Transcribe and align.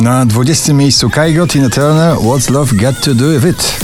Na 0.00 0.24
20 0.24 0.74
miejscu 0.74 1.10
Kygo, 1.10 1.46
Tina 1.46 1.68
Turner, 1.68 2.16
What's 2.20 2.48
Love 2.48 2.76
Got 2.76 3.00
To 3.04 3.14
Do 3.14 3.28
With 3.28 3.44
It. 3.44 3.80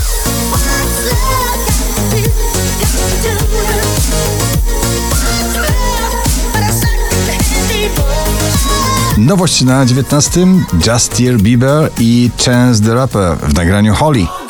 Nowość 9.18 9.62
na 9.62 9.84
19 9.84 10.46
Justin 10.86 11.38
Bieber 11.38 11.90
i 12.00 12.30
Chance 12.44 12.82
the 12.82 12.94
Rapper 12.94 13.36
w 13.38 13.54
nagraniu 13.54 13.94
Holly. 13.94 14.45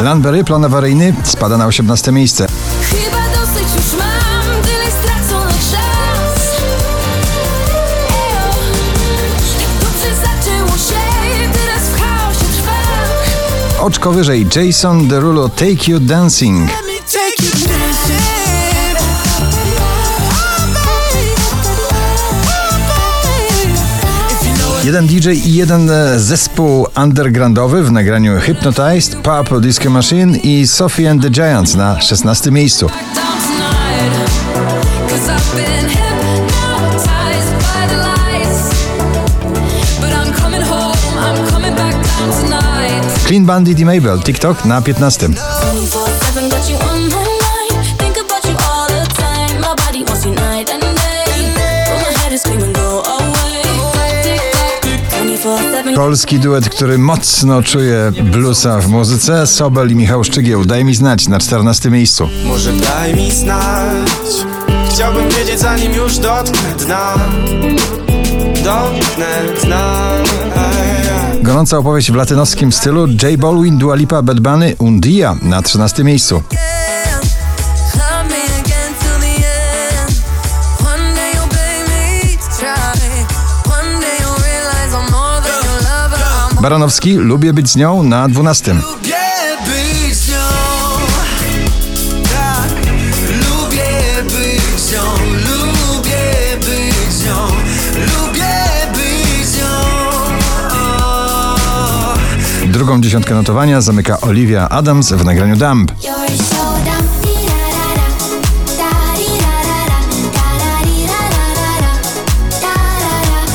Lanberry, 0.00 0.44
plan 0.44 0.64
awaryjny, 0.64 1.14
spada 1.24 1.56
na 1.56 1.66
18 1.66 2.12
miejsce. 2.12 2.46
Chyba 2.82 3.40
dosyć 3.40 3.74
już 3.76 3.98
mam 3.98 4.62
tyle 4.62 4.90
straconych 5.02 5.62
szans 5.70 6.50
Ejo, 8.08 8.50
tak 9.58 9.80
dobrze 9.80 10.14
zaczęło 10.16 10.78
się, 10.78 11.48
teraz 11.52 11.82
w 11.82 12.00
chaosie 12.00 12.44
trwam 12.52 13.86
Oczko 13.86 14.12
wyżej 14.12 14.46
Jason 14.56 15.08
Derulo 15.08 15.48
Take 15.48 15.90
You 15.92 16.00
Dancing. 16.00 16.70
Jeden 24.90 25.06
DJ 25.06 25.28
i 25.30 25.54
jeden 25.54 25.90
e, 25.90 26.18
zespół 26.18 26.86
undergroundowy 26.96 27.82
w 27.82 27.92
nagraniu 27.92 28.40
Hypnotized, 28.40 29.16
Purple 29.16 29.60
Disco 29.60 29.90
Machine 29.90 30.38
i 30.38 30.66
Sophie 30.66 31.10
and 31.10 31.22
the 31.22 31.30
Giants 31.30 31.74
na 31.74 32.00
16 32.00 32.50
miejscu. 32.50 32.90
Clean 43.26 43.46
Bandit 43.46 43.78
i 43.78 43.84
Mabel, 43.84 44.20
TikTok 44.20 44.64
na 44.64 44.80
15. 44.80 45.34
Polski 56.00 56.38
duet, 56.38 56.68
który 56.68 56.98
mocno 56.98 57.62
czuje 57.62 58.12
bluesa 58.22 58.78
w 58.78 58.88
muzyce, 58.88 59.46
Sobel 59.46 59.90
i 59.90 59.94
Michał 59.94 60.24
Szczygieł. 60.24 60.64
Daj 60.64 60.84
mi 60.84 60.94
znać 60.94 61.28
na 61.28 61.38
14 61.38 61.90
miejscu. 61.90 62.28
Może 62.44 62.72
daj 62.72 63.14
mi 63.14 63.30
znać 63.30 64.10
Chciałbym 64.90 65.28
wiedzieć 65.28 65.60
zanim 65.60 65.92
już 65.92 66.18
dotknę 66.18 66.74
dna 66.78 67.14
Dotknę 68.64 69.42
dna. 69.64 70.10
Gorąca 71.42 71.78
opowieść 71.78 72.12
w 72.12 72.14
latynowskim 72.14 72.72
stylu 72.72 73.06
J 73.06 73.36
Balwin, 73.38 73.78
Dua 73.78 73.94
Lipa, 73.94 74.22
Bad 74.22 74.40
Bunny, 74.40 74.74
Undia 74.78 75.36
na 75.42 75.62
13 75.62 76.04
miejscu. 76.04 76.42
Baranowski, 86.60 87.14
Lubię 87.14 87.52
być 87.52 87.68
z 87.70 87.76
nią 87.76 88.02
na 88.02 88.28
12. 88.28 88.74
Lubię 88.74 89.16
być 89.66 90.16
z 90.16 90.28
nią. 90.28 90.34
Tak. 92.22 92.70
Lubię 93.28 94.22
być 94.22 94.80
z 94.80 94.92
nią. 94.92 95.02
Lubię 95.32 96.56
być 96.60 97.12
z 97.14 97.26
nią. 97.26 97.36
Lubię 97.94 98.54
być 98.94 99.46
z 99.46 99.56
nią. 99.56 99.64
Drugą 102.72 103.00
dziesiątkę 103.00 103.34
notowania 103.34 103.80
zamyka 103.80 104.20
Olivia 104.20 104.68
Adams 104.68 105.12
w 105.12 105.24
nagraniu 105.24 105.56
Dump. 105.56 105.92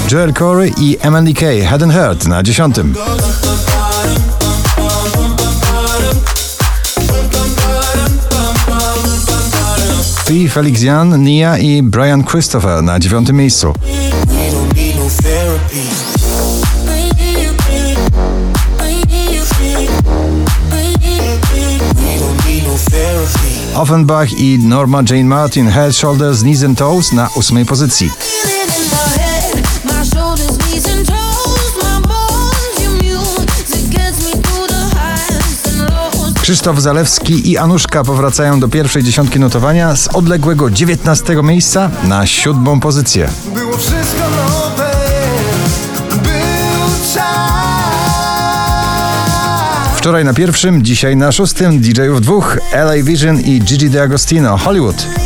Joel 0.07 0.33
Corey 0.33 0.73
i 0.77 0.97
MNDK 1.03 1.41
Head 1.41 1.81
and 1.81 1.91
Heart 1.91 2.27
na 2.27 2.41
10. 2.43 2.73
P. 10.27 10.47
Felix 10.49 10.81
Jan, 10.81 11.23
Nia 11.23 11.57
i 11.57 11.81
Brian 11.81 12.23
Christopher 12.23 12.83
na 12.83 12.99
9 12.99 13.33
miejscu. 13.33 13.73
Offenbach 23.75 24.39
i 24.39 24.57
Norma 24.57 25.03
Jane 25.09 25.23
Martin 25.23 25.67
Head, 25.67 25.95
Shoulders, 25.95 26.41
Knees 26.41 26.63
and 26.63 26.77
Toes 26.77 27.11
na 27.11 27.29
8 27.35 27.65
pozycji. 27.65 28.11
Krzysztof 36.45 36.79
Zalewski 36.79 37.51
i 37.51 37.57
Anuszka 37.57 38.03
powracają 38.03 38.59
do 38.59 38.67
pierwszej 38.67 39.03
dziesiątki 39.03 39.39
notowania 39.39 39.95
z 39.95 40.07
odległego 40.07 40.69
19 40.69 41.35
miejsca 41.43 41.91
na 42.03 42.25
siódmą 42.25 42.79
pozycję. 42.79 43.29
Było 43.53 43.77
wszystko 43.77 44.29
nowe 44.29 44.91
Był 46.09 47.13
czas 47.13 47.55
Wczoraj 49.97 50.25
na 50.25 50.33
pierwszym, 50.33 50.83
dzisiaj 50.83 51.15
na 51.15 51.31
szóstym 51.31 51.79
DJ-ów 51.79 52.21
dwóch 52.21 52.57
LA 52.73 53.03
Vision 53.03 53.41
i 53.41 53.59
Gigi 53.59 53.89
D'Agostino 53.89 54.59
Hollywood. 54.59 55.24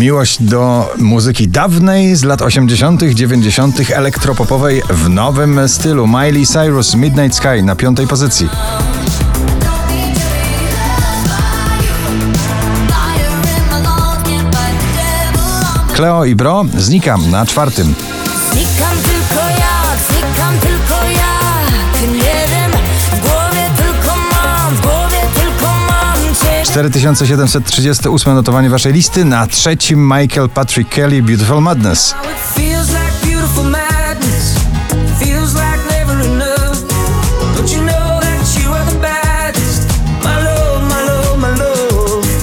Miłość 0.00 0.42
do 0.42 0.92
muzyki 0.98 1.48
dawnej 1.48 2.16
z 2.16 2.24
lat 2.24 2.42
80., 2.42 3.02
90., 3.02 3.90
elektropopowej 3.90 4.82
w 4.90 5.08
nowym 5.08 5.68
stylu. 5.68 6.06
Miley 6.06 6.46
Cyrus 6.46 6.94
Midnight 6.94 7.36
Sky 7.36 7.62
na 7.62 7.76
piątej 7.76 8.06
pozycji. 8.06 8.48
Cleo 15.94 16.24
i 16.24 16.34
Bro 16.34 16.64
znikam 16.78 17.30
na 17.30 17.46
czwartym. 17.46 17.94
Znikam 18.52 18.96
tylko 19.02 19.48
ja, 19.58 19.82
znikam 20.08 20.58
tylko 20.60 20.99
4738 26.70 28.34
notowanie 28.34 28.70
waszej 28.70 28.92
listy. 28.92 29.24
Na 29.24 29.46
trzecim 29.46 30.08
Michael 30.08 30.48
Patrick 30.48 30.90
Kelly 30.90 31.22
Beautiful 31.22 31.60
Madness. 31.60 32.14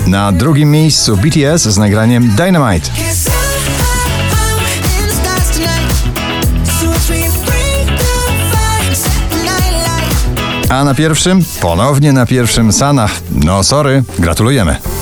Na 0.07 0.31
drugim 0.31 0.71
miejscu 0.71 1.17
BTS 1.17 1.61
z 1.61 1.77
nagraniem 1.77 2.35
Dynamite. 2.35 3.06
A 10.69 10.83
na 10.83 10.93
pierwszym, 10.93 11.39
ponownie 11.61 12.13
na 12.13 12.25
pierwszym 12.25 12.73
Sanach. 12.73 13.11
No 13.45 13.63
sorry, 13.63 14.03
gratulujemy. 14.19 14.96